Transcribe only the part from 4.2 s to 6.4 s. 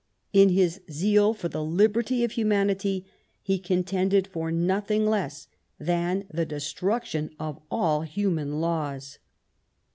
for nothing less than